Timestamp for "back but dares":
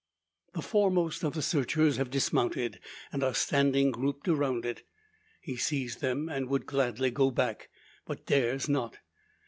7.29-8.67